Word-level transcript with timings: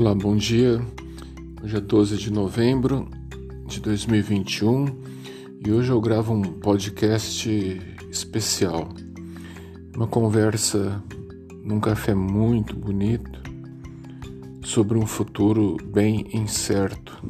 Olá, 0.00 0.14
bom 0.14 0.34
dia. 0.34 0.80
Hoje 1.62 1.76
é 1.76 1.80
12 1.80 2.16
de 2.16 2.32
novembro 2.32 3.06
de 3.66 3.80
2021 3.80 4.86
e 5.62 5.70
hoje 5.70 5.90
eu 5.90 6.00
gravo 6.00 6.32
um 6.32 6.40
podcast 6.40 7.46
especial. 8.10 8.88
Uma 9.94 10.06
conversa 10.06 11.04
num 11.62 11.78
café 11.78 12.14
muito 12.14 12.74
bonito 12.74 13.42
sobre 14.64 14.96
um 14.96 15.04
futuro 15.04 15.76
bem 15.92 16.26
incerto 16.32 17.22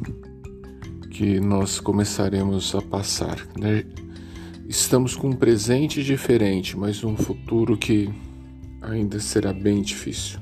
que 1.09 1.41
nós 1.41 1.77
começaremos 1.77 2.73
a 2.73 2.81
passar. 2.81 3.45
Né? 3.59 3.83
Estamos 4.65 5.13
com 5.13 5.27
um 5.27 5.35
presente 5.35 6.01
diferente, 6.01 6.77
mas 6.77 7.03
um 7.03 7.17
futuro 7.17 7.75
que 7.75 8.09
ainda 8.81 9.19
será 9.19 9.51
bem 9.51 9.81
difícil. 9.81 10.39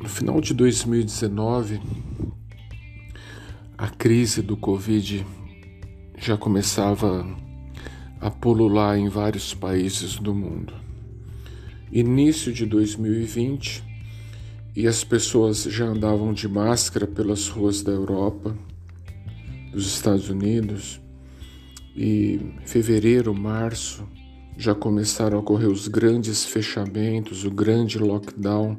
No 0.00 0.08
final 0.08 0.40
de 0.40 0.54
2019, 0.54 1.80
a 3.76 3.88
crise 3.88 4.40
do 4.40 4.56
Covid 4.56 5.26
já 6.16 6.36
começava 6.36 7.26
a 8.20 8.30
pulular 8.30 8.96
em 8.96 9.08
vários 9.08 9.54
países 9.54 10.14
do 10.16 10.32
mundo. 10.32 10.72
Início 11.90 12.52
de 12.52 12.64
2020, 12.64 13.82
e 14.76 14.86
as 14.86 15.02
pessoas 15.02 15.64
já 15.64 15.86
andavam 15.86 16.32
de 16.32 16.46
máscara 16.46 17.04
pelas 17.04 17.48
ruas 17.48 17.82
da 17.82 17.90
Europa, 17.90 18.56
dos 19.72 19.88
Estados 19.88 20.30
Unidos, 20.30 21.00
e 21.96 22.38
fevereiro, 22.64 23.34
março, 23.34 24.06
já 24.56 24.76
começaram 24.76 25.38
a 25.38 25.40
ocorrer 25.40 25.68
os 25.68 25.88
grandes 25.88 26.44
fechamentos, 26.44 27.44
o 27.44 27.50
grande 27.50 27.98
lockdown 27.98 28.78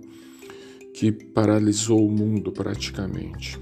que 1.00 1.14
paralisou 1.14 2.06
o 2.06 2.12
mundo 2.12 2.52
praticamente. 2.52 3.58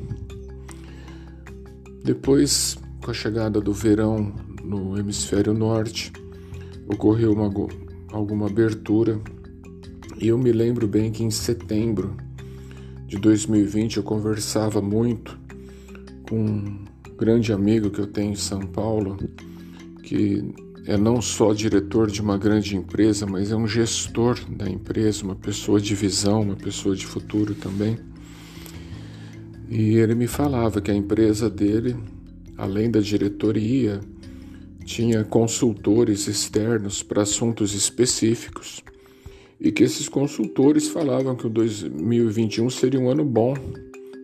Depois, 2.03 2.79
com 2.99 3.11
a 3.11 3.13
chegada 3.13 3.61
do 3.61 3.71
verão 3.71 4.33
no 4.63 4.97
hemisfério 4.97 5.53
norte, 5.53 6.11
ocorreu 6.87 7.33
uma, 7.33 7.47
alguma 8.11 8.47
abertura 8.47 9.21
e 10.19 10.29
eu 10.29 10.37
me 10.39 10.51
lembro 10.51 10.87
bem 10.87 11.11
que 11.11 11.23
em 11.23 11.29
setembro 11.29 12.17
de 13.05 13.19
2020 13.19 13.97
eu 13.97 14.03
conversava 14.03 14.81
muito 14.81 15.39
com 16.27 16.39
um 16.39 16.85
grande 17.19 17.53
amigo 17.53 17.91
que 17.91 17.99
eu 17.99 18.07
tenho 18.07 18.31
em 18.31 18.35
São 18.35 18.61
Paulo, 18.61 19.15
que 20.01 20.55
é 20.87 20.97
não 20.97 21.21
só 21.21 21.53
diretor 21.53 22.09
de 22.09 22.21
uma 22.21 22.37
grande 22.37 22.77
empresa, 22.77 23.25
mas 23.25 23.51
é 23.51 23.55
um 23.55 23.67
gestor 23.67 24.39
da 24.49 24.69
empresa, 24.69 25.25
uma 25.25 25.35
pessoa 25.35 25.81
de 25.81 25.93
visão, 25.93 26.41
uma 26.43 26.55
pessoa 26.55 26.95
de 26.95 27.05
futuro 27.05 27.53
também. 27.53 27.99
E 29.69 29.95
ele 29.95 30.15
me 30.15 30.27
falava 30.27 30.79
que 30.79 30.89
a 30.89 30.95
empresa 30.95 31.49
dele, 31.49 31.97
além 32.57 32.89
da 32.89 33.01
diretoria, 33.01 33.99
tinha 34.85 35.25
consultores 35.25 36.25
externos 36.25 37.03
para 37.03 37.23
assuntos 37.23 37.73
específicos 37.75 38.81
e 39.59 39.73
que 39.73 39.83
esses 39.83 40.07
consultores 40.07 40.87
falavam 40.87 41.35
que 41.35 41.47
o 41.47 41.49
2021 41.49 42.69
seria 42.69 42.97
um 42.97 43.09
ano 43.09 43.25
bom, 43.25 43.53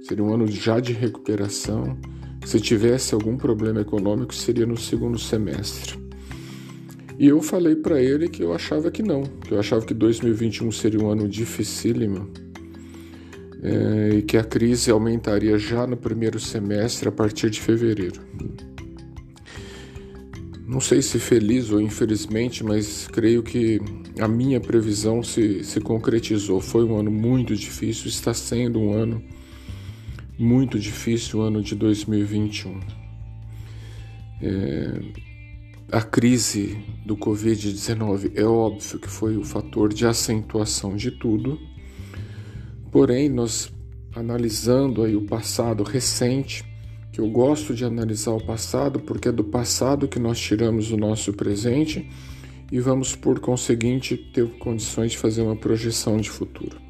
seria 0.08 0.24
um 0.24 0.34
ano 0.34 0.48
já 0.48 0.80
de 0.80 0.94
recuperação. 0.94 1.98
Se 2.46 2.62
tivesse 2.62 3.14
algum 3.14 3.36
problema 3.36 3.82
econômico, 3.82 4.34
seria 4.34 4.66
no 4.66 4.78
segundo 4.78 5.20
semestre. 5.20 6.03
E 7.18 7.28
eu 7.28 7.42
falei 7.42 7.76
para 7.76 8.02
ele 8.02 8.28
que 8.28 8.42
eu 8.42 8.54
achava 8.54 8.90
que 8.90 9.04
não, 9.04 9.24
que 9.24 9.54
eu 9.54 9.60
achava 9.60 9.86
que 9.86 9.94
2021 9.94 10.72
seria 10.72 11.00
um 11.00 11.10
ano 11.10 11.28
dificílimo 11.28 12.30
é, 13.62 14.18
e 14.18 14.22
que 14.22 14.36
a 14.36 14.44
crise 14.44 14.92
aumentaria 14.92 15.58
já 15.58 15.88
no 15.88 15.96
primeiro 15.96 16.40
semestre 16.40 17.08
a 17.08 17.12
partir 17.12 17.50
de 17.50 17.62
fevereiro. 17.62 18.20
Não 20.68 20.82
sei 20.82 21.02
se 21.02 21.20
feliz 21.20 21.72
ou 21.72 21.80
infelizmente, 21.80 22.64
mas 22.64 23.08
creio 23.08 23.44
que 23.44 23.80
a 24.20 24.28
minha 24.28 24.60
previsão 24.60 25.22
se, 25.22 25.64
se 25.64 25.80
concretizou. 25.80 26.60
Foi 26.60 26.84
um 26.84 26.98
ano 26.98 27.12
muito 27.12 27.56
difícil, 27.56 28.08
está 28.08 28.34
sendo 28.34 28.80
um 28.80 28.92
ano 28.92 29.24
muito 30.38 30.80
difícil, 30.80 31.40
o 31.40 31.42
ano 31.44 31.62
de 31.62 31.76
2021. 31.76 32.80
É, 34.42 35.00
a 35.92 36.02
crise 36.02 36.78
do 37.06 37.18
Covid-19 37.18 38.32
é 38.36 38.44
óbvio 38.44 39.00
que 39.00 39.10
foi 39.10 39.36
o 39.38 39.44
fator 39.44 39.94
de 39.94 40.06
acentuação 40.06 40.96
de 40.96 41.12
tudo, 41.12 41.60
porém, 42.92 43.30
nós 43.30 43.72
analisando 44.16 45.04
aí 45.04 45.16
o 45.16 45.26
passado 45.26 45.84
recente, 45.84 46.64
que 47.12 47.20
eu 47.20 47.30
gosto 47.30 47.74
de 47.74 47.84
analisar 47.84 48.32
o 48.32 48.44
passado 48.44 49.00
porque 49.00 49.30
é 49.30 49.32
do 49.32 49.44
passado 49.44 50.08
que 50.08 50.20
nós 50.20 50.40
tiramos 50.40 50.92
o 50.92 50.98
nosso 50.98 51.34
presente 51.34 52.10
e 52.72 52.80
vamos, 52.80 53.16
por 53.16 53.40
conseguinte, 53.40 54.18
ter 54.18 54.48
condições 54.58 55.12
de 55.12 55.18
fazer 55.18 55.42
uma 55.42 55.56
projeção 55.56 56.18
de 56.18 56.30
futuro. 56.30 56.82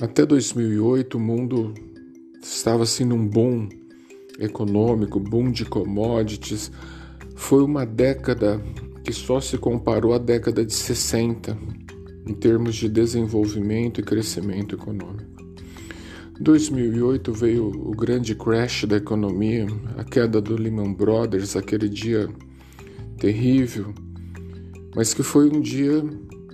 Até 0.00 0.26
2008, 0.26 1.16
o 1.16 1.20
mundo 1.20 1.72
estava 2.42 2.82
assim 2.82 3.04
num 3.04 3.24
boom 3.24 3.68
econômico, 4.40 5.20
boom 5.20 5.52
de 5.52 5.64
commodities, 5.64 6.72
foi 7.42 7.64
uma 7.64 7.84
década 7.84 8.62
que 9.04 9.12
só 9.12 9.40
se 9.40 9.58
comparou 9.58 10.14
à 10.14 10.18
década 10.18 10.64
de 10.64 10.72
60 10.72 11.58
em 12.24 12.34
termos 12.34 12.76
de 12.76 12.88
desenvolvimento 12.88 14.00
e 14.00 14.02
crescimento 14.04 14.76
econômico. 14.76 15.42
Em 16.38 16.42
2008 16.42 17.32
veio 17.32 17.66
o 17.66 17.90
grande 17.90 18.36
crash 18.36 18.84
da 18.84 18.96
economia, 18.96 19.66
a 19.98 20.04
queda 20.04 20.40
do 20.40 20.54
Lehman 20.54 20.94
Brothers, 20.94 21.56
aquele 21.56 21.88
dia 21.88 22.28
terrível, 23.18 23.92
mas 24.94 25.12
que 25.12 25.24
foi 25.24 25.50
um 25.50 25.60
dia 25.60 26.00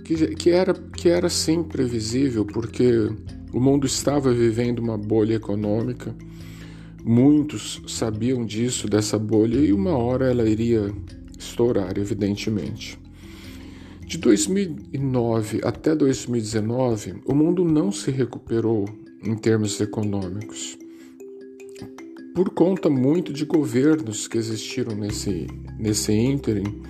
que, 0.03 0.35
que, 0.35 0.49
era, 0.49 0.73
que 0.73 1.07
era 1.07 1.29
sim 1.29 1.61
previsível, 1.61 2.43
porque 2.45 3.11
o 3.53 3.59
mundo 3.59 3.85
estava 3.85 4.33
vivendo 4.33 4.79
uma 4.79 4.97
bolha 4.97 5.35
econômica 5.35 6.15
Muitos 7.03 7.81
sabiam 7.87 8.45
disso, 8.45 8.87
dessa 8.87 9.17
bolha, 9.17 9.57
e 9.59 9.71
uma 9.71 9.97
hora 9.97 10.29
ela 10.29 10.47
iria 10.49 10.93
estourar, 11.37 11.97
evidentemente. 11.97 12.99
De 14.05 14.17
2009 14.17 15.61
até 15.63 15.95
2019, 15.95 17.21
o 17.25 17.33
mundo 17.33 17.63
não 17.63 17.91
se 17.91 18.11
recuperou 18.11 18.85
em 19.23 19.35
termos 19.35 19.79
econômicos, 19.79 20.77
por 22.33 22.49
conta 22.49 22.89
muito 22.89 23.31
de 23.31 23.45
governos 23.45 24.27
que 24.27 24.37
existiram 24.37 24.95
nesse, 24.95 25.45
nesse 25.77 26.11
ínterim, 26.11 26.81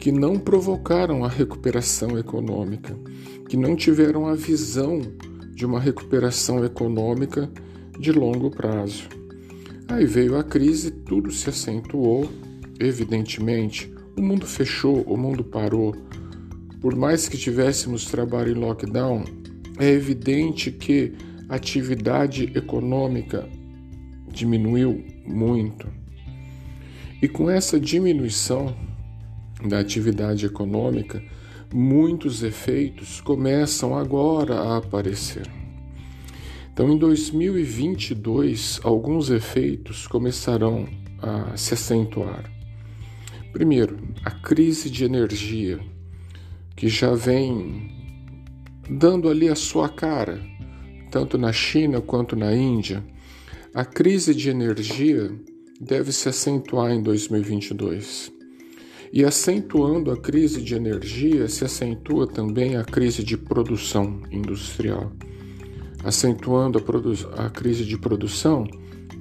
que 0.00 0.10
não 0.10 0.38
provocaram 0.38 1.24
a 1.24 1.28
recuperação 1.28 2.18
econômica, 2.18 2.98
que 3.48 3.56
não 3.56 3.76
tiveram 3.76 4.26
a 4.26 4.34
visão 4.34 5.00
de 5.54 5.64
uma 5.64 5.78
recuperação 5.78 6.64
econômica 6.64 7.48
de 8.00 8.10
longo 8.10 8.50
prazo. 8.50 9.21
Aí 9.92 10.06
veio 10.06 10.38
a 10.38 10.42
crise, 10.42 10.90
tudo 10.90 11.30
se 11.30 11.50
acentuou, 11.50 12.26
evidentemente. 12.80 13.92
O 14.16 14.22
mundo 14.22 14.46
fechou, 14.46 15.02
o 15.02 15.18
mundo 15.18 15.44
parou. 15.44 15.94
Por 16.80 16.96
mais 16.96 17.28
que 17.28 17.36
tivéssemos 17.36 18.06
trabalho 18.06 18.52
em 18.52 18.58
lockdown, 18.58 19.22
é 19.78 19.90
evidente 19.90 20.70
que 20.70 21.12
a 21.46 21.56
atividade 21.56 22.50
econômica 22.54 23.46
diminuiu 24.32 25.04
muito. 25.26 25.86
E 27.20 27.28
com 27.28 27.50
essa 27.50 27.78
diminuição 27.78 28.74
da 29.68 29.78
atividade 29.78 30.46
econômica, 30.46 31.22
muitos 31.72 32.42
efeitos 32.42 33.20
começam 33.20 33.94
agora 33.94 34.54
a 34.54 34.78
aparecer. 34.78 35.61
Então, 36.72 36.90
em 36.90 36.96
2022, 36.96 38.80
alguns 38.82 39.28
efeitos 39.28 40.06
começarão 40.06 40.88
a 41.20 41.54
se 41.54 41.74
acentuar. 41.74 42.50
Primeiro, 43.52 43.98
a 44.24 44.30
crise 44.30 44.88
de 44.88 45.04
energia, 45.04 45.78
que 46.74 46.88
já 46.88 47.12
vem 47.12 47.90
dando 48.88 49.28
ali 49.28 49.50
a 49.50 49.54
sua 49.54 49.86
cara, 49.86 50.40
tanto 51.10 51.36
na 51.36 51.52
China 51.52 52.00
quanto 52.00 52.34
na 52.34 52.56
Índia. 52.56 53.04
A 53.74 53.84
crise 53.84 54.34
de 54.34 54.48
energia 54.48 55.30
deve 55.78 56.10
se 56.10 56.30
acentuar 56.30 56.90
em 56.90 57.02
2022. 57.02 58.32
E 59.12 59.22
acentuando 59.26 60.10
a 60.10 60.16
crise 60.16 60.62
de 60.62 60.74
energia, 60.74 61.46
se 61.48 61.66
acentua 61.66 62.26
também 62.26 62.76
a 62.76 62.84
crise 62.84 63.22
de 63.22 63.36
produção 63.36 64.22
industrial 64.30 65.12
acentuando 66.04 66.78
a, 66.78 67.46
a 67.46 67.50
crise 67.50 67.84
de 67.84 67.96
produção, 67.98 68.66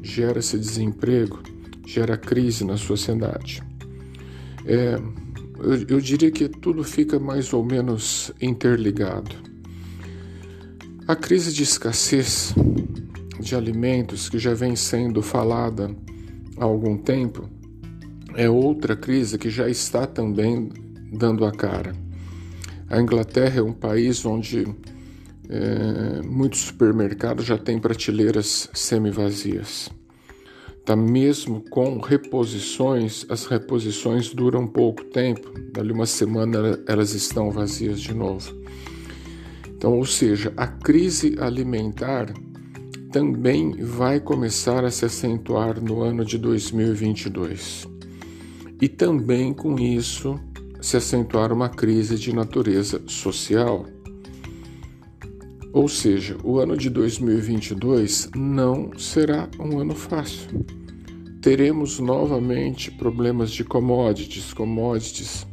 gera-se 0.02 0.58
desemprego, 0.58 1.40
gera 1.86 2.18
crise 2.18 2.64
na 2.66 2.78
sociedade. 2.78 3.62
É, 4.66 4.96
eu, 5.60 5.86
eu 5.88 6.02
diria 6.02 6.32
que 6.32 6.50
tudo 6.50 6.84
fica 6.84 7.20
mais 7.20 7.54
ou 7.54 7.64
menos 7.64 8.32
interligado. 8.42 9.36
A 11.08 11.16
crise 11.16 11.54
de 11.54 11.64
escassez 11.64 12.54
de 13.40 13.56
alimentos 13.56 14.30
que 14.30 14.40
já 14.40 14.54
vem 14.54 14.76
sendo 14.76 15.22
falada 15.22 15.94
há 16.58 16.64
algum 16.64 16.98
tempo 16.98 17.50
é 18.36 18.50
outra 18.50 18.96
crise 18.96 19.38
que 19.38 19.50
já 19.50 19.68
está 19.68 20.08
também 20.08 20.70
dando 21.12 21.46
a 21.46 21.52
cara. 21.52 21.94
A 22.90 23.00
Inglaterra 23.02 23.60
é 23.60 23.64
um 23.64 23.74
país 23.74 24.26
onde 24.26 24.68
é, 25.52 26.22
muitos 26.26 26.62
supermercados 26.62 27.46
já 27.46 27.58
têm 27.58 27.78
prateleiras 27.78 28.70
semi-vazias. 28.74 29.90
Tá 30.86 30.96
mesmo 30.96 31.64
com 31.70 32.00
reposições, 32.00 33.26
as 33.30 33.46
reposições 33.46 34.34
duram 34.34 34.66
pouco 34.66 35.04
tempo, 35.04 35.54
dali 35.72 35.92
uma 35.92 36.06
semana 36.06 36.82
elas 36.88 37.14
estão 37.14 37.52
vazias 37.52 38.00
de 38.00 38.14
novo. 38.14 38.52
Então, 39.68 39.98
ou 39.98 40.06
seja, 40.06 40.54
a 40.56 40.66
crise 40.66 41.36
alimentar 41.40 42.34
também 43.12 43.76
vai 43.78 44.20
começar 44.20 44.86
a 44.86 44.90
se 44.90 45.06
acentuar 45.06 45.82
no 45.82 46.02
ano 46.02 46.24
de 46.24 46.38
2022. 46.38 47.88
E 48.82 48.88
também 48.88 49.54
com 49.54 49.78
isso 49.78 50.40
se 50.82 50.98
acentuar 50.98 51.52
uma 51.52 51.70
crise 51.70 52.16
de 52.16 52.34
natureza 52.34 53.02
social. 53.06 53.86
Ou 55.74 55.88
seja, 55.88 56.38
o 56.44 56.60
ano 56.60 56.76
de 56.76 56.90
2022 56.90 58.30
não 58.36 58.92
será 58.98 59.50
um 59.60 59.80
ano 59.80 59.96
fácil. 59.96 60.66
Teremos 61.42 62.00
novamente 62.00 62.92
problemas 62.92 63.52
de 63.52 63.64
commodities, 63.64 64.54
commodities 64.54 65.48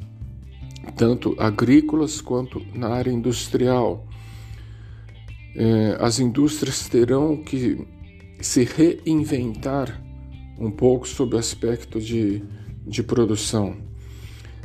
tanto 0.99 1.37
agrícolas 1.39 2.21
quanto 2.21 2.61
na 2.75 2.89
área 2.89 3.11
industrial. 3.11 4.05
É, 5.55 5.97
as 6.01 6.19
indústrias 6.19 6.89
terão 6.89 7.37
que 7.37 7.87
se 8.41 8.65
reinventar 8.65 10.03
um 10.59 10.71
pouco 10.71 11.07
sob 11.07 11.37
o 11.37 11.39
aspecto 11.39 12.01
de, 12.01 12.43
de 12.85 13.03
produção. 13.05 13.77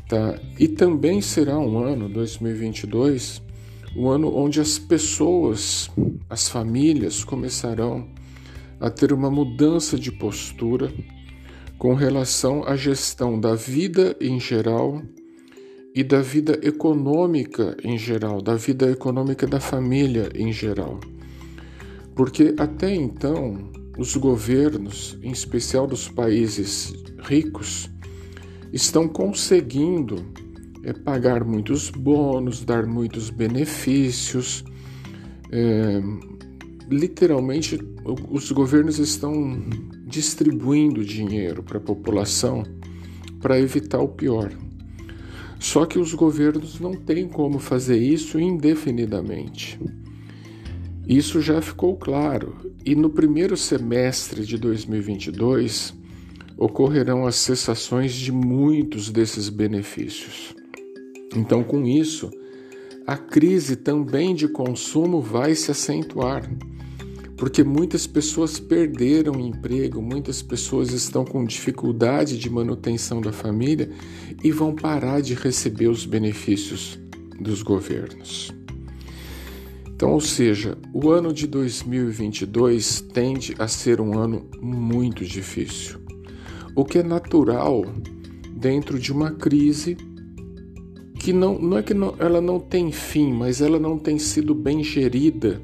Tá? 0.09 0.39
E 0.59 0.67
também 0.67 1.21
será 1.21 1.57
um 1.57 1.77
ano, 1.77 2.09
2022, 2.09 3.43
o 3.95 4.10
ano 4.10 4.36
onde 4.36 4.60
as 4.60 4.80
pessoas, 4.80 5.90
as 6.30 6.50
famílias 6.50 7.24
começarão 7.24 8.07
a 8.80 8.90
ter 8.90 9.13
uma 9.13 9.30
mudança 9.30 9.98
de 9.98 10.12
postura 10.12 10.92
com 11.78 11.94
relação 11.94 12.63
à 12.66 12.75
gestão 12.75 13.40
da 13.40 13.56
vida 13.56 14.16
em 14.19 14.40
geral 14.40 15.01
e 15.95 16.04
da 16.04 16.22
vida 16.22 16.60
econômica 16.63 17.78
em 17.84 17.98
geral, 17.98 18.42
da 18.42 18.56
vida 18.56 18.90
econômica 18.90 19.45
da 19.45 19.60
família 19.60 20.30
em 20.34 20.51
geral. 20.51 21.00
Porque 22.16 22.56
até 22.57 22.94
então, 22.94 23.72
os 23.98 24.16
governos, 24.16 25.18
em 25.22 25.31
especial 25.31 25.86
dos 25.86 26.07
países 26.07 26.94
ricos, 27.19 27.89
estão 28.72 29.07
conseguindo 29.07 30.25
é 30.83 30.91
pagar 30.91 31.44
muitos 31.44 31.89
bônus, 31.89 32.63
dar 32.63 32.85
muitos 32.85 33.30
benefícios. 33.30 34.63
É, 35.51 36.01
literalmente, 36.89 37.80
os 38.30 38.51
governos 38.51 39.00
estão 39.00 39.63
distribuindo 40.06 41.03
dinheiro 41.03 41.63
para 41.63 41.77
a 41.77 41.81
população 41.81 42.63
para 43.41 43.59
evitar 43.59 44.00
o 44.00 44.09
pior. 44.09 44.51
Só 45.59 45.85
que 45.85 45.97
os 45.97 46.13
governos 46.13 46.80
não 46.80 46.94
têm 46.94 47.27
como 47.27 47.59
fazer 47.59 47.97
isso 47.97 48.38
indefinidamente. 48.39 49.79
Isso 51.07 51.41
já 51.41 51.62
ficou 51.62 51.95
claro, 51.95 52.56
e 52.86 52.95
no 52.95 53.09
primeiro 53.09 53.56
semestre 53.57 54.45
de 54.45 54.57
2022 54.57 55.94
ocorrerão 56.57 57.25
as 57.25 57.36
cessações 57.36 58.13
de 58.13 58.31
muitos 58.31 59.09
desses 59.09 59.50
benefícios. 59.50 60.53
Então, 61.35 61.63
com 61.63 61.85
isso, 61.85 62.30
a 63.06 63.18
crise 63.18 63.75
também 63.75 64.33
de 64.33 64.47
consumo 64.47 65.21
vai 65.21 65.56
se 65.56 65.71
acentuar, 65.71 66.50
porque 67.35 67.63
muitas 67.63 68.07
pessoas 68.07 68.59
perderam 68.59 69.39
emprego, 69.39 70.01
muitas 70.01 70.41
pessoas 70.41 70.91
estão 70.91 71.25
com 71.25 71.44
dificuldade 71.44 72.38
de 72.38 72.50
manutenção 72.50 73.19
da 73.19 73.33
família 73.33 73.89
e 74.44 74.51
vão 74.51 74.74
parar 74.74 75.21
de 75.21 75.33
receber 75.33 75.88
os 75.88 76.06
benefícios 76.06 77.00
dos 77.39 77.62
governos. 77.62 78.53
Então, 79.94 80.12
ou 80.12 80.21
seja, 80.21 80.77
o 80.94 81.09
ano 81.09 81.33
de 81.33 81.47
2022 81.47 83.01
tende 83.13 83.56
a 83.59 83.68
ser 83.68 84.00
um 84.00 84.18
ano 84.18 84.45
muito 84.62 85.25
difícil, 85.25 86.00
o 86.75 86.86
que 86.86 87.00
é 87.00 87.03
natural 87.03 87.86
dentro 88.56 88.97
de 88.97 89.12
uma 89.12 89.31
crise 89.31 89.97
que 91.24 91.31
não, 91.31 91.58
não 91.58 91.78
é 91.78 91.81
que 91.81 91.94
não, 91.94 92.16
ela 92.20 92.42
não 92.42 92.60
tem 92.60 92.92
fim, 92.92 93.31
mas 93.31 93.62
ela 93.62 93.80
não 93.80 93.98
tem 93.98 94.20
sido 94.20 94.54
bem 94.54 94.84
gerida 94.84 95.62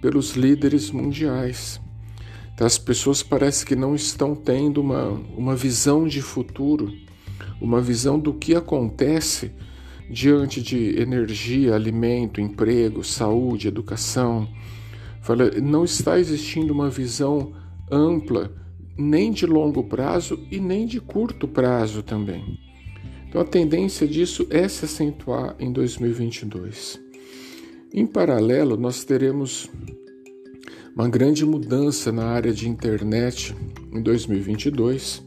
pelos 0.00 0.34
líderes 0.34 0.90
mundiais. 0.90 1.78
Então, 2.54 2.66
as 2.66 2.78
pessoas 2.78 3.22
parecem 3.22 3.66
que 3.66 3.76
não 3.76 3.94
estão 3.94 4.34
tendo 4.34 4.80
uma, 4.80 5.10
uma 5.36 5.54
visão 5.54 6.08
de 6.08 6.22
futuro, 6.22 6.90
uma 7.60 7.82
visão 7.82 8.18
do 8.18 8.32
que 8.32 8.54
acontece 8.54 9.52
diante 10.08 10.62
de 10.62 10.98
energia, 10.98 11.74
alimento, 11.74 12.40
emprego, 12.40 13.04
saúde, 13.04 13.68
educação. 13.68 14.48
Fala, 15.20 15.50
não 15.60 15.84
está 15.84 16.18
existindo 16.18 16.72
uma 16.72 16.88
visão 16.88 17.52
ampla, 17.90 18.50
nem 18.96 19.30
de 19.32 19.44
longo 19.44 19.84
prazo 19.84 20.42
e 20.50 20.58
nem 20.58 20.86
de 20.86 20.98
curto 20.98 21.46
prazo 21.46 22.02
também. 22.02 22.67
Então 23.28 23.42
a 23.42 23.44
tendência 23.44 24.08
disso 24.08 24.46
é 24.48 24.66
se 24.66 24.86
acentuar 24.86 25.54
em 25.58 25.70
2022. 25.70 26.98
Em 27.92 28.06
paralelo, 28.06 28.76
nós 28.76 29.04
teremos 29.04 29.68
uma 30.94 31.08
grande 31.08 31.44
mudança 31.44 32.10
na 32.10 32.24
área 32.24 32.52
de 32.52 32.68
internet 32.68 33.54
em 33.92 34.02
2022. 34.02 35.22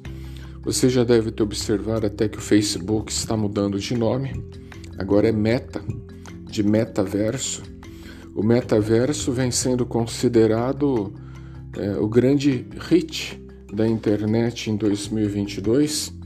Você 0.64 0.90
já 0.90 1.04
deve 1.04 1.32
ter 1.32 1.44
observado 1.44 2.08
até 2.08 2.28
que 2.28 2.40
o 2.40 2.42
Facebook 2.42 3.12
está 3.12 3.38
mudando 3.38 3.80
de 3.80 3.96
nome. 3.96 4.44
Agora 4.98 5.30
é 5.30 5.32
Meta, 5.32 5.84
de 6.44 6.64
metaverso. 6.64 7.62
O 8.36 8.42
metaverso 8.42 9.32
vem 9.32 9.52
sendo 9.52 9.86
considerado 9.86 11.14
é, 11.78 11.98
o 11.98 12.08
grande 12.08 12.66
hit 12.80 13.40
da 13.72 13.88
internet 13.88 14.72
em 14.72 14.76
2022 14.76 16.21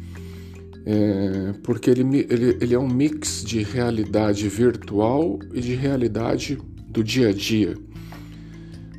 é, 0.85 1.53
porque 1.63 1.89
ele, 1.89 2.27
ele, 2.29 2.57
ele 2.61 2.75
é 2.75 2.79
um 2.79 2.87
mix 2.87 3.43
de 3.43 3.63
realidade 3.63 4.47
virtual 4.47 5.39
e 5.51 5.59
de 5.59 5.73
realidade 5.73 6.59
do 6.87 7.03
dia 7.03 7.29
a 7.29 7.33
dia. 7.33 7.75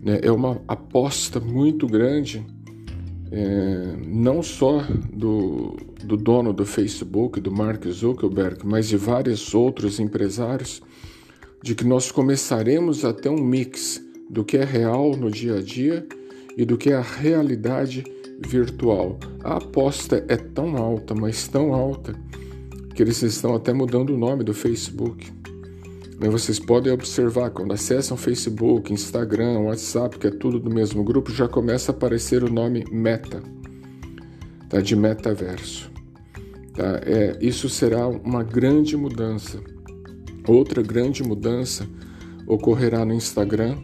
Né? 0.03 0.19
É 0.23 0.33
uma 0.33 0.61
aposta 0.67 1.39
muito 1.39 1.87
grande, 1.87 2.45
é, 3.31 3.97
não 4.05 4.43
só 4.43 4.85
do, 5.13 5.77
do 6.05 6.17
dono 6.17 6.53
do 6.53 6.67
Facebook, 6.67 7.41
do 7.41 7.53
Mark 7.53 7.87
Zuckerberg, 7.87 8.67
mas 8.67 8.89
de 8.89 8.97
vários 8.97 9.55
outros 9.55 10.01
empresários, 10.01 10.83
de 11.63 11.75
que 11.75 11.85
nós 11.85 12.11
começaremos 12.11 13.05
a 13.05 13.13
ter 13.13 13.29
um 13.29 13.43
mix 13.43 14.03
do 14.29 14.45
que 14.45 14.57
é 14.57 14.65
real 14.65 15.17
no 15.17 15.31
dia 15.31 15.59
a 15.59 15.63
dia 15.63 16.05
e 16.57 16.65
do 16.65 16.77
que 16.77 16.91
é 16.91 16.95
a 16.95 17.01
realidade 17.01 18.03
virtual. 18.39 19.19
A 19.43 19.57
aposta 19.57 20.25
é 20.29 20.37
tão 20.37 20.77
alta, 20.77 21.15
mas 21.15 21.49
tão 21.49 21.73
alta, 21.73 22.15
que 22.95 23.03
eles 23.03 23.23
estão 23.23 23.55
até 23.55 23.73
mudando 23.73 24.11
o 24.11 24.19
nome 24.19 24.45
do 24.45 24.55
Facebook. 24.55 25.33
Vocês 26.19 26.59
podem 26.59 26.93
observar, 26.93 27.51
quando 27.51 27.73
acessam 27.73 28.17
Facebook, 28.17 28.91
Instagram, 28.91 29.61
WhatsApp, 29.61 30.19
que 30.19 30.27
é 30.27 30.31
tudo 30.31 30.59
do 30.59 30.71
mesmo 30.71 31.05
grupo, 31.05 31.31
já 31.31 31.47
começa 31.47 31.93
a 31.93 31.95
aparecer 31.95 32.43
o 32.43 32.51
nome 32.51 32.85
Meta, 32.91 33.43
tá? 34.71 34.81
de 34.81 34.97
metaverso. 34.97 35.91
Tá? 36.75 37.01
É, 37.05 37.37
isso 37.41 37.69
será 37.69 38.09
uma 38.09 38.43
grande 38.43 38.97
mudança. 38.97 39.61
Outra 40.49 40.83
grande 40.83 41.23
mudança 41.23 41.87
ocorrerá 42.47 43.05
no 43.05 43.13
Instagram, 43.13 43.77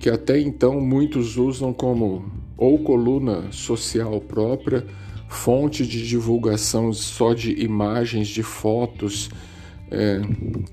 que 0.00 0.10
até 0.10 0.38
então 0.38 0.80
muitos 0.82 1.38
usam 1.38 1.72
como 1.72 2.43
ou 2.56 2.78
coluna 2.78 3.50
social 3.50 4.20
própria, 4.20 4.86
fonte 5.28 5.86
de 5.86 6.06
divulgação 6.06 6.92
só 6.92 7.34
de 7.34 7.52
imagens, 7.62 8.28
de 8.28 8.42
fotos. 8.42 9.30
É, 9.90 10.20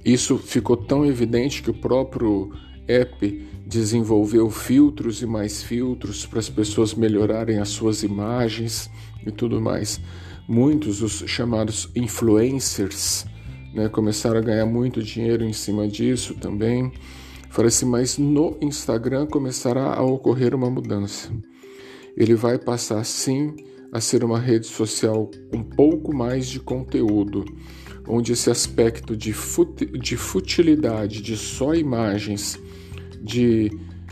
isso 0.05 0.37
ficou 0.37 0.77
tão 0.77 1.05
evidente 1.05 1.61
que 1.61 1.69
o 1.69 1.73
próprio 1.73 2.51
app 2.87 3.47
desenvolveu 3.65 4.49
filtros 4.49 5.21
e 5.21 5.25
mais 5.25 5.63
filtros 5.63 6.25
para 6.25 6.39
as 6.39 6.49
pessoas 6.49 6.93
melhorarem 6.93 7.59
as 7.59 7.69
suas 7.69 8.03
imagens 8.03 8.89
e 9.25 9.31
tudo 9.31 9.61
mais. 9.61 9.99
Muitos, 10.47 11.01
os 11.01 11.23
chamados 11.27 11.89
influencers, 11.95 13.25
né, 13.73 13.87
começaram 13.87 14.39
a 14.39 14.43
ganhar 14.43 14.65
muito 14.65 15.01
dinheiro 15.01 15.45
em 15.45 15.53
cima 15.53 15.87
disso 15.87 16.33
também. 16.35 16.91
Falei 17.49 17.69
assim, 17.69 17.85
mas 17.85 18.17
no 18.17 18.57
Instagram 18.61 19.25
começará 19.27 19.93
a 19.93 20.01
ocorrer 20.01 20.53
uma 20.53 20.69
mudança. 20.69 21.31
Ele 22.15 22.35
vai 22.35 22.57
passar 22.57 23.03
sim 23.03 23.55
a 23.91 23.99
ser 23.99 24.23
uma 24.23 24.39
rede 24.39 24.67
social 24.67 25.29
com 25.49 25.57
um 25.57 25.63
pouco 25.63 26.15
mais 26.15 26.47
de 26.47 26.59
conteúdo, 26.59 27.45
onde 28.07 28.31
esse 28.31 28.49
aspecto 28.49 29.15
de, 29.15 29.33
fut 29.33 29.85
de 29.85 30.15
futilidade, 30.15 31.21
de 31.21 31.35
só 31.35 31.75
imagens, 31.75 32.59
de 33.21 33.69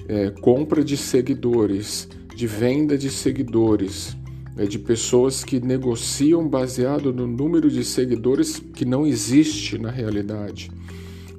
é, 0.07 0.31
compra 0.41 0.83
de 0.83 0.97
seguidores, 0.97 2.09
de 2.35 2.45
venda 2.45 2.97
de 2.97 3.09
seguidores, 3.09 4.17
é, 4.57 4.65
de 4.65 4.77
pessoas 4.77 5.43
que 5.43 5.59
negociam 5.59 6.47
baseado 6.47 7.13
no 7.13 7.25
número 7.25 7.69
de 7.69 7.83
seguidores 7.85 8.59
que 8.59 8.83
não 8.83 9.07
existe 9.07 9.77
na 9.77 9.89
realidade. 9.89 10.69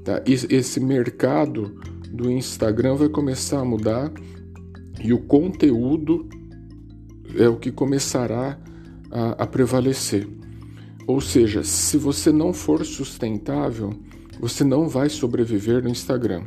Tá? 0.04 0.22
Esse 0.26 0.80
mercado 0.80 1.78
do 2.10 2.30
Instagram 2.30 2.96
vai 2.96 3.08
começar 3.08 3.60
a 3.60 3.64
mudar 3.64 4.12
e 5.02 5.12
o 5.12 5.18
conteúdo 5.18 6.28
é 7.36 7.48
o 7.48 7.56
que 7.56 7.70
começará 7.70 8.58
a, 9.10 9.42
a 9.42 9.46
prevalecer. 9.46 10.26
Ou 11.06 11.20
seja, 11.20 11.64
se 11.64 11.96
você 11.96 12.30
não 12.30 12.52
for 12.52 12.84
sustentável, 12.84 13.92
você 14.38 14.64
não 14.64 14.88
vai 14.88 15.08
sobreviver 15.08 15.82
no 15.82 15.88
Instagram. 15.88 16.44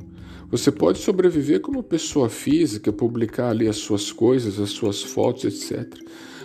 Você 0.49 0.71
pode 0.71 0.99
sobreviver 0.99 1.61
como 1.61 1.83
pessoa 1.83 2.29
física, 2.29 2.93
publicar 2.93 3.49
ali 3.49 3.67
as 3.67 3.77
suas 3.77 4.11
coisas, 4.11 4.59
as 4.59 4.69
suas 4.69 5.01
fotos, 5.01 5.45
etc. 5.45 5.99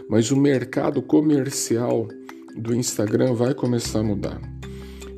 Mas 0.09 0.31
o 0.31 0.37
mercado 0.37 1.03
comercial 1.03 2.09
do 2.57 2.75
Instagram 2.75 3.35
vai 3.35 3.55
começar 3.55 4.01
a 4.01 4.03
mudar. 4.03 4.41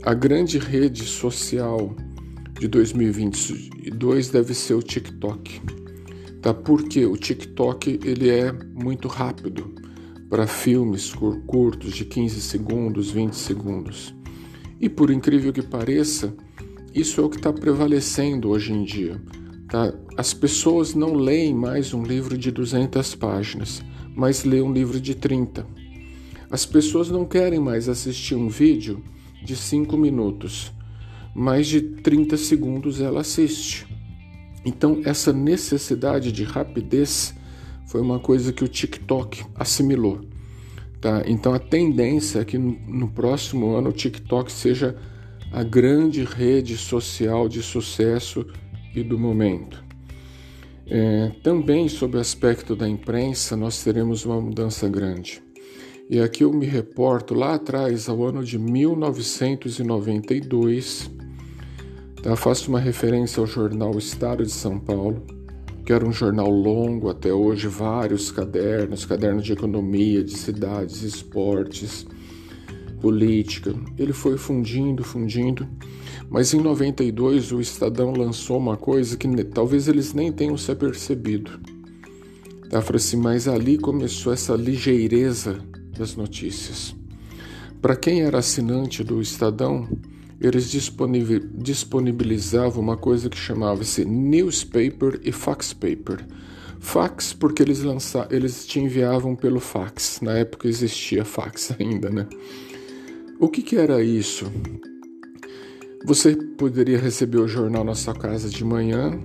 A 0.02 0.12
grande 0.12 0.58
rede 0.58 1.04
social 1.04 1.94
de 2.58 2.66
2022 2.68 4.28
deve 4.28 4.54
ser 4.54 4.74
o 4.74 4.82
TikTok. 4.82 5.79
Tá? 6.40 6.54
Porque 6.54 7.04
o 7.04 7.16
TikTok 7.16 8.00
ele 8.04 8.30
é 8.30 8.52
muito 8.52 9.09
rápido 9.09 9.75
para 10.28 10.47
filmes 10.47 11.12
curtos 11.47 11.94
de 11.94 12.04
15 12.04 12.40
segundos, 12.40 13.11
20 13.11 13.35
segundos. 13.35 14.14
E 14.80 14.88
por 14.88 15.11
incrível 15.11 15.52
que 15.52 15.62
pareça, 15.62 16.35
isso 16.94 17.20
é 17.20 17.25
o 17.25 17.28
que 17.28 17.37
está 17.37 17.52
prevalecendo 17.52 18.49
hoje 18.49 18.73
em 18.73 18.85
dia. 18.85 19.20
Tá? 19.68 19.92
As 20.16 20.32
pessoas 20.32 20.94
não 20.94 21.14
leem 21.14 21.54
mais 21.54 21.92
um 21.92 22.02
livro 22.02 22.38
de 22.38 22.50
200 22.50 23.14
páginas, 23.16 23.82
mas 24.16 24.44
lêem 24.44 24.62
um 24.62 24.73
livro 24.73 25.00
de 25.00 25.14
30. 25.14 25.66
As 26.50 26.66
pessoas 26.66 27.11
não 27.11 27.25
querem 27.25 27.61
mais 27.61 27.88
assistir 27.88 28.35
um 28.35 28.49
vídeo 28.49 29.02
de 29.44 29.54
5 29.54 29.97
minutos, 29.97 30.73
mais 31.35 31.66
de 31.66 31.80
30 31.80 32.37
segundos 32.37 33.00
ela 33.00 33.20
assiste. 33.20 33.87
Então, 34.64 35.02
essa 35.05 35.33
necessidade 35.33 36.33
de 36.33 36.45
rapidez 36.45 37.35
foi 37.87 38.00
uma 38.00 38.21
coisa 38.21 38.52
que 38.52 38.62
o 38.62 38.69
TikTok 38.69 39.45
assimilou. 39.55 40.21
Tá? 41.00 41.23
Então, 41.26 41.52
a 41.55 41.59
tendência 41.59 42.38
é 42.40 42.45
que 42.45 42.59
no, 42.59 43.09
próximo 43.09 43.75
ano 43.75 43.88
o 43.88 43.93
TikTok 43.93 44.52
seja 44.52 44.95
a 45.50 45.64
grande 45.64 46.25
rede 46.25 46.76
social 46.76 47.49
de 47.49 47.62
sucesso 47.62 48.47
e 48.95 49.02
do 49.02 49.19
momento. 49.19 49.83
É, 50.87 51.33
também, 51.43 51.88
sob 51.88 52.17
o 52.17 52.21
aspecto 52.21 52.76
da 52.76 52.88
imprensa, 52.88 53.57
nós 53.57 53.83
teremos 53.83 54.25
uma 54.26 54.40
mudança 54.40 54.88
grande. 54.88 55.43
E 56.09 56.21
aqui 56.21 56.45
eu 56.45 56.52
me 56.52 56.67
reporto 56.67 57.35
lá 57.35 57.55
atrás, 57.55 58.09
ao 58.09 58.25
ano 58.25 58.45
de 58.45 58.57
1992, 58.59 61.11
faço 62.36 62.68
uma 62.68 62.78
referência 62.78 63.40
ao 63.40 63.46
jornal 63.46 63.96
Estado 63.96 64.44
de 64.44 64.52
São 64.52 64.78
Paulo, 64.78 65.24
que 65.84 65.92
era 65.92 66.06
um 66.06 66.12
jornal 66.12 66.50
longo 66.50 67.08
até 67.08 67.32
hoje, 67.32 67.66
vários 67.66 68.30
cadernos, 68.30 69.04
cadernos 69.04 69.44
de 69.44 69.52
economia, 69.52 70.22
de 70.22 70.36
cidades, 70.36 71.02
esportes, 71.02 72.06
política. 73.00 73.74
Ele 73.98 74.12
foi 74.12 74.36
fundindo, 74.36 75.02
fundindo, 75.02 75.66
mas 76.28 76.52
em 76.52 76.60
92 76.60 77.52
o 77.52 77.60
Estadão 77.60 78.12
lançou 78.12 78.58
uma 78.58 78.76
coisa 78.76 79.16
que 79.16 79.26
talvez 79.44 79.88
eles 79.88 80.12
nem 80.12 80.30
tenham 80.30 80.56
se 80.56 80.70
apercebido. 80.70 81.58
Tá? 82.68 82.80
Falei 82.80 82.98
assim, 82.98 83.16
mas 83.16 83.48
ali 83.48 83.78
começou 83.78 84.32
essa 84.32 84.54
ligeireza 84.54 85.58
das 85.98 86.14
notícias. 86.14 86.94
Para 87.82 87.96
quem 87.96 88.22
era 88.22 88.38
assinante 88.38 89.02
do 89.02 89.20
Estadão, 89.20 89.88
eles 90.40 90.70
disponibilizavam 90.70 92.82
uma 92.82 92.97
coisa 92.97 93.28
que 93.28 93.37
chamava-se 93.37 94.06
newspaper 94.06 95.20
e 95.23 95.30
fax 95.30 95.75
paper. 95.75 96.26
Fax 96.78 97.35
porque 97.35 97.62
eles 97.62 97.82
lançavam, 97.82 98.35
eles 98.35 98.66
te 98.66 98.80
enviavam 98.80 99.37
pelo 99.37 99.61
fax. 99.61 100.20
Na 100.23 100.32
época 100.32 100.66
existia 100.66 101.26
fax 101.26 101.73
ainda, 101.78 102.09
né? 102.09 102.26
O 103.38 103.49
que, 103.49 103.62
que 103.62 103.76
era 103.76 104.02
isso? 104.02 104.50
Você 106.06 106.35
poderia 106.35 106.99
receber 106.99 107.38
o 107.38 107.49
jornal 107.49 107.85
na 107.85 107.94
sua 107.94 108.14
casa 108.14 108.49
de 108.49 108.64
manhã, 108.64 109.20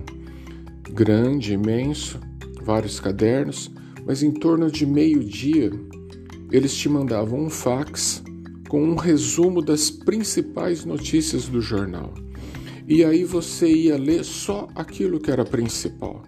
grande, 0.90 1.54
imenso, 1.54 2.20
vários 2.62 3.00
cadernos, 3.00 3.70
mas 4.04 4.22
em 4.22 4.30
torno 4.30 4.70
de 4.70 4.84
meio-dia 4.84 5.70
eles 6.52 6.76
te 6.76 6.90
mandavam 6.90 7.40
um 7.40 7.50
fax 7.50 8.22
com 8.68 8.82
um 8.82 8.94
resumo 8.94 9.62
das 9.62 9.90
principais 9.90 10.84
notícias 10.84 11.48
do 11.48 11.60
jornal. 11.60 12.12
E 12.88 13.04
aí 13.04 13.24
você 13.24 13.68
ia 13.72 13.96
ler 13.96 14.24
só 14.24 14.68
aquilo 14.74 15.18
que 15.18 15.30
era 15.30 15.44
principal. 15.44 16.22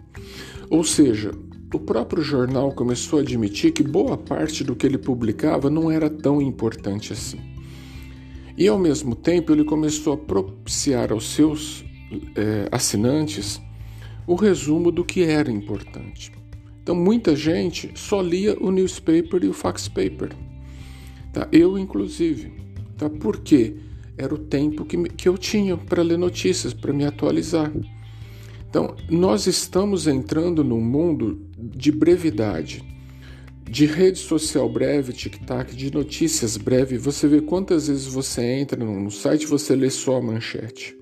Ou 0.71 0.83
seja, 0.83 1.30
o 1.73 1.78
próprio 1.78 2.23
jornal 2.23 2.73
começou 2.73 3.18
a 3.18 3.23
admitir 3.23 3.73
que 3.73 3.83
boa 3.83 4.16
parte 4.16 4.64
do 4.64 4.75
que 4.75 4.87
ele 4.87 4.99
publicava 4.99 5.68
não 5.68 5.90
era 5.90 6.09
tão 6.09 6.40
importante 6.40 7.12
assim. 7.12 7.38
E 8.57 8.66
ao 8.66 8.78
mesmo 8.78 9.14
tempo 9.14 9.52
ele 9.52 9.64
começou 9.64 10.14
a 10.14 10.16
propiciar 10.16 11.12
aos 11.12 11.30
seus 11.33 11.85
é, 12.35 12.68
assinantes 12.73 13.61
o 14.26 14.35
resumo 14.35 14.90
do 14.90 15.04
que 15.04 15.23
era 15.23 15.50
importante. 15.50 16.33
Então 16.83 16.95
muita 16.95 17.37
gente 17.37 17.92
só 17.95 18.21
lia 18.21 18.57
o 18.61 18.71
newspaper 18.71 19.45
e 19.45 19.49
o 19.49 19.52
fax 19.52 19.88
paper. 19.88 20.30
Tá? 21.38 21.47
Eu 21.52 21.78
inclusive. 21.78 22.50
Tá? 22.97 23.09
Por 23.09 23.38
quê? 23.38 23.76
Era 24.16 24.35
o 24.35 24.38
tempo 24.38 24.85
que, 24.85 24.97
que 25.11 25.28
eu 25.28 25.38
tinha 25.38 25.76
para 25.76 26.02
ler 26.02 26.18
notícias, 26.18 26.75
para 26.75 26.92
me 26.92 27.04
atualizar. 27.04 27.73
Então, 28.68 28.97
nós 29.09 29.47
estamos 29.47 30.09
entrando 30.09 30.64
num 30.64 30.80
mundo 30.80 31.40
de 31.57 31.92
brevidade 31.92 32.85
de 33.71 33.87
rede 33.87 34.18
social 34.18 34.68
breve, 34.68 35.12
tic-tac, 35.12 35.76
de 35.76 35.92
notícias 35.92 36.57
breve, 36.57 36.97
você 36.97 37.28
vê 37.28 37.40
quantas 37.42 37.87
vezes 37.87 38.07
você 38.07 38.42
entra 38.42 38.83
no 38.83 39.11
site 39.11 39.47
você 39.47 39.76
lê 39.76 39.90
só 39.90 40.16
a 40.16 40.23
manchete. 40.23 40.97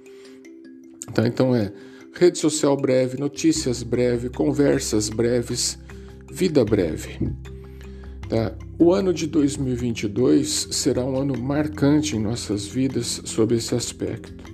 Tá? 1.15 1.27
Então 1.27 1.55
é 1.55 1.73
rede 2.13 2.39
social 2.39 2.77
breve, 2.77 3.19
notícias 3.19 3.83
breve, 3.85 4.29
conversas 4.29 5.09
breves, 5.09 5.79
vida 6.31 6.65
breve. 6.65 7.21
Tá? 8.29 8.53
O 8.79 8.93
ano 8.93 9.13
de 9.13 9.27
2022 9.27 10.69
será 10.73 11.05
um 11.05 11.17
ano 11.17 11.39
marcante 11.39 12.17
em 12.17 12.21
nossas 12.21 12.67
vidas 12.67 13.23
sob 13.25 13.55
esse 13.55 13.75
aspecto. 13.75 14.45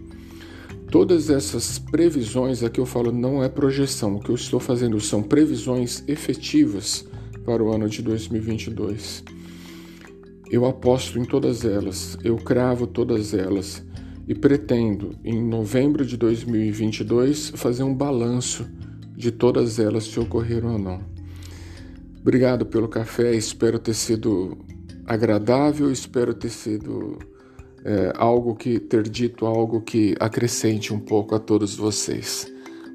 Todas 0.90 1.30
essas 1.30 1.78
previsões, 1.78 2.62
aqui 2.62 2.78
eu 2.78 2.84
falo 2.84 3.10
não 3.10 3.42
é 3.42 3.48
projeção, 3.48 4.16
o 4.16 4.20
que 4.20 4.28
eu 4.28 4.34
estou 4.34 4.60
fazendo 4.60 5.00
são 5.00 5.22
previsões 5.22 6.04
efetivas 6.06 7.06
para 7.46 7.64
o 7.64 7.74
ano 7.74 7.88
de 7.88 8.02
2022. 8.02 9.24
Eu 10.50 10.66
aposto 10.66 11.18
em 11.18 11.24
todas 11.24 11.64
elas, 11.64 12.18
eu 12.22 12.36
cravo 12.36 12.86
todas 12.86 13.32
elas 13.32 13.82
e 14.28 14.34
pretendo, 14.34 15.16
em 15.24 15.42
novembro 15.42 16.04
de 16.04 16.18
2022, 16.18 17.52
fazer 17.56 17.84
um 17.84 17.94
balanço 17.94 18.68
de 19.16 19.30
todas 19.30 19.78
elas, 19.78 20.04
se 20.04 20.20
ocorreram 20.20 20.72
ou 20.72 20.78
não. 20.78 21.11
Obrigado 22.22 22.64
pelo 22.64 22.88
café, 22.88 23.34
espero 23.34 23.80
ter 23.80 23.94
sido 23.94 24.56
agradável, 25.04 25.90
espero 25.90 26.32
ter 26.32 26.50
sido 26.50 27.18
é, 27.84 28.12
algo 28.14 28.54
que 28.54 28.78
ter 28.78 29.02
dito 29.08 29.44
algo 29.44 29.82
que 29.82 30.14
acrescente 30.20 30.94
um 30.94 31.00
pouco 31.00 31.34
a 31.34 31.40
todos 31.40 31.74
vocês. 31.74 32.46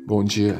Bom 0.05 0.24
dia. 0.24 0.55